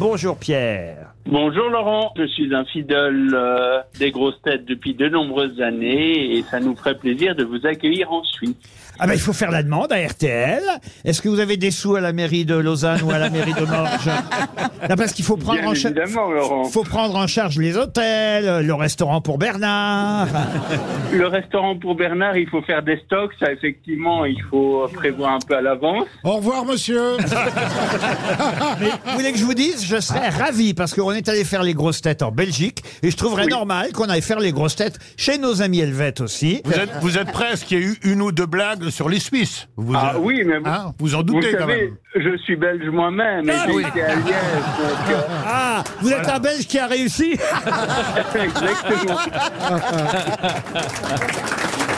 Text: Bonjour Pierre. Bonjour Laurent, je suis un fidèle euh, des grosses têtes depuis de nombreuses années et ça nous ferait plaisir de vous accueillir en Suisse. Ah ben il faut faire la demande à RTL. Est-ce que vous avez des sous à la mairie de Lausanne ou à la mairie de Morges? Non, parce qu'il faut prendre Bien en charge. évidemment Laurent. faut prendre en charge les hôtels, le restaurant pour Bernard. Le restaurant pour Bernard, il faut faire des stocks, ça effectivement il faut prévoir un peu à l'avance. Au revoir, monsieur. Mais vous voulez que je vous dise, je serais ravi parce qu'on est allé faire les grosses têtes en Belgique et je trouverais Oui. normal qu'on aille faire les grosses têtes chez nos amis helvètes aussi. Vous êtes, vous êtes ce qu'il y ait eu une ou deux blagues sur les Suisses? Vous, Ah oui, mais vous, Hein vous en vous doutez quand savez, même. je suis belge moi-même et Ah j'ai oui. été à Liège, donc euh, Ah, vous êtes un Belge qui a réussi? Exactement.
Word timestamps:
Bonjour 0.00 0.38
Pierre. 0.38 1.12
Bonjour 1.26 1.68
Laurent, 1.68 2.14
je 2.16 2.26
suis 2.26 2.52
un 2.54 2.64
fidèle 2.64 3.30
euh, 3.34 3.80
des 3.98 4.10
grosses 4.10 4.40
têtes 4.42 4.64
depuis 4.64 4.94
de 4.94 5.10
nombreuses 5.10 5.60
années 5.60 6.38
et 6.38 6.42
ça 6.50 6.58
nous 6.58 6.74
ferait 6.74 6.96
plaisir 6.96 7.36
de 7.36 7.44
vous 7.44 7.66
accueillir 7.66 8.10
en 8.10 8.24
Suisse. 8.24 8.56
Ah 8.98 9.06
ben 9.06 9.12
il 9.14 9.20
faut 9.20 9.32
faire 9.34 9.50
la 9.50 9.62
demande 9.62 9.92
à 9.92 9.96
RTL. 9.96 10.62
Est-ce 11.04 11.20
que 11.22 11.28
vous 11.28 11.38
avez 11.40 11.56
des 11.58 11.70
sous 11.70 11.94
à 11.96 12.00
la 12.00 12.12
mairie 12.12 12.44
de 12.46 12.54
Lausanne 12.54 13.00
ou 13.02 13.10
à 13.10 13.18
la 13.18 13.28
mairie 13.30 13.52
de 13.52 13.64
Morges? 13.66 14.10
Non, 14.88 14.96
parce 14.96 15.12
qu'il 15.12 15.24
faut 15.26 15.36
prendre 15.36 15.60
Bien 15.60 15.70
en 15.70 15.74
charge. 15.74 15.94
évidemment 15.96 16.30
Laurent. 16.30 16.64
faut 16.64 16.82
prendre 16.84 17.14
en 17.14 17.26
charge 17.26 17.58
les 17.58 17.76
hôtels, 17.76 18.64
le 18.66 18.74
restaurant 18.74 19.20
pour 19.20 19.36
Bernard. 19.38 20.26
Le 21.12 21.26
restaurant 21.26 21.76
pour 21.76 21.96
Bernard, 21.96 22.36
il 22.36 22.48
faut 22.48 22.62
faire 22.62 22.82
des 22.82 22.96
stocks, 23.04 23.32
ça 23.38 23.52
effectivement 23.52 24.24
il 24.24 24.40
faut 24.48 24.86
prévoir 24.94 25.32
un 25.34 25.38
peu 25.46 25.54
à 25.56 25.60
l'avance. 25.60 26.06
Au 26.24 26.36
revoir, 26.36 26.64
monsieur. 26.64 27.16
Mais 28.80 28.86
vous 29.04 29.18
voulez 29.18 29.32
que 29.32 29.38
je 29.38 29.44
vous 29.44 29.54
dise, 29.54 29.86
je 29.90 30.00
serais 30.00 30.28
ravi 30.28 30.72
parce 30.72 30.94
qu'on 30.94 31.10
est 31.12 31.28
allé 31.28 31.42
faire 31.44 31.62
les 31.64 31.74
grosses 31.74 32.00
têtes 32.00 32.22
en 32.22 32.30
Belgique 32.30 32.82
et 33.02 33.10
je 33.10 33.16
trouverais 33.16 33.44
Oui. 33.44 33.50
normal 33.50 33.92
qu'on 33.92 34.08
aille 34.08 34.22
faire 34.22 34.38
les 34.38 34.52
grosses 34.52 34.76
têtes 34.76 34.98
chez 35.16 35.36
nos 35.38 35.62
amis 35.62 35.80
helvètes 35.80 36.20
aussi. 36.20 36.62
Vous 36.64 36.72
êtes, 36.72 36.90
vous 37.00 37.18
êtes 37.18 37.28
ce 37.56 37.64
qu'il 37.64 37.78
y 37.78 37.82
ait 37.82 37.86
eu 37.86 37.98
une 38.04 38.22
ou 38.22 38.30
deux 38.30 38.46
blagues 38.46 38.88
sur 38.90 39.08
les 39.08 39.18
Suisses? 39.18 39.66
Vous, 39.76 39.94
Ah 39.96 40.14
oui, 40.18 40.42
mais 40.46 40.58
vous, 40.58 40.68
Hein 40.68 40.94
vous 41.00 41.14
en 41.14 41.18
vous 41.18 41.24
doutez 41.24 41.52
quand 41.52 41.66
savez, 41.66 41.92
même. 42.14 42.16
je 42.22 42.36
suis 42.44 42.54
belge 42.56 42.86
moi-même 42.88 43.48
et 43.48 43.52
Ah 43.52 43.64
j'ai 43.66 43.72
oui. 43.72 43.84
été 43.88 44.02
à 44.02 44.14
Liège, 44.14 44.24
donc 44.24 45.10
euh, 45.10 45.20
Ah, 45.46 45.82
vous 46.00 46.10
êtes 46.12 46.28
un 46.28 46.38
Belge 46.38 46.66
qui 46.66 46.78
a 46.78 46.86
réussi? 46.86 47.32
Exactement. 48.34 49.18